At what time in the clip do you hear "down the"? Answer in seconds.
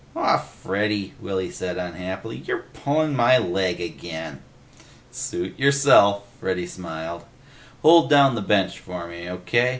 8.09-8.41